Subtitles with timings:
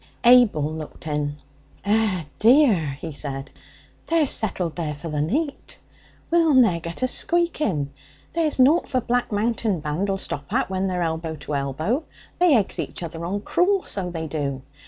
[0.23, 1.37] Abel looked in.
[1.85, 3.51] 'Eh, dear,' he said,
[4.07, 5.77] 'they're settled there for the neet.
[6.31, 7.93] We'll ne'er get a squeak in.
[8.33, 12.03] There's nought for Black Mountain Band'll stop at when they're elbow to elbow;
[12.39, 14.63] they eggs each other on cruel, so they do!